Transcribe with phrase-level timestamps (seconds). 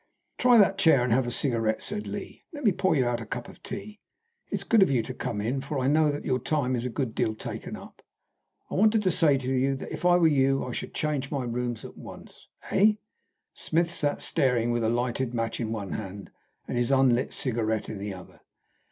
[0.39, 2.41] "Try that chair and have a cigarette," said Lee.
[2.51, 3.99] "Let me pour you out a cup of tea.
[4.49, 6.87] It's so good of you to come in, for I know that your time is
[6.87, 8.01] a good deal taken up.
[8.71, 11.43] I wanted to say to you that, if I were you, I should change my
[11.43, 12.93] rooms at once." "Eh?"
[13.53, 16.31] Smith sat staring with a lighted match in one hand
[16.67, 18.41] and his unlit cigarette in the other.